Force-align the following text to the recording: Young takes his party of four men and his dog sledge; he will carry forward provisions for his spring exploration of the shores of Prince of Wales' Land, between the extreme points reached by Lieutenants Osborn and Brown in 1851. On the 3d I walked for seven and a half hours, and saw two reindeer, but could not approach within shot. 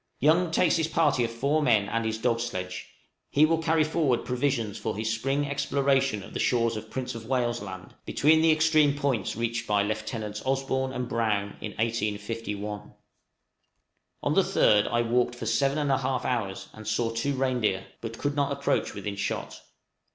Young 0.19 0.49
takes 0.49 0.77
his 0.77 0.87
party 0.87 1.23
of 1.23 1.29
four 1.29 1.61
men 1.61 1.87
and 1.87 2.03
his 2.05 2.17
dog 2.17 2.39
sledge; 2.39 2.87
he 3.29 3.45
will 3.45 3.59
carry 3.61 3.83
forward 3.83 4.25
provisions 4.25 4.79
for 4.79 4.97
his 4.97 5.13
spring 5.13 5.47
exploration 5.47 6.23
of 6.23 6.33
the 6.33 6.39
shores 6.39 6.75
of 6.75 6.89
Prince 6.89 7.13
of 7.13 7.27
Wales' 7.27 7.61
Land, 7.61 7.93
between 8.03 8.41
the 8.41 8.51
extreme 8.51 8.95
points 8.97 9.35
reached 9.35 9.67
by 9.67 9.83
Lieutenants 9.83 10.41
Osborn 10.43 10.91
and 10.91 11.07
Brown 11.07 11.49
in 11.61 11.73
1851. 11.73 12.93
On 14.23 14.33
the 14.33 14.41
3d 14.41 14.87
I 14.87 15.03
walked 15.03 15.35
for 15.35 15.45
seven 15.45 15.77
and 15.77 15.91
a 15.91 15.99
half 15.99 16.25
hours, 16.25 16.69
and 16.73 16.87
saw 16.87 17.11
two 17.11 17.35
reindeer, 17.35 17.85
but 18.01 18.17
could 18.17 18.35
not 18.35 18.51
approach 18.51 18.95
within 18.95 19.15
shot. 19.15 19.61